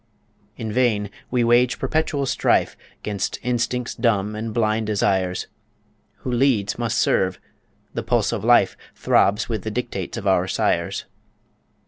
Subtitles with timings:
[0.57, 5.45] In vain we wage perpetual strife, 'Gainst instincts dumb and blind desires
[6.25, 7.39] Who leads must serve..
[7.93, 11.05] The pulse of life Throbs with the dictates of our sires.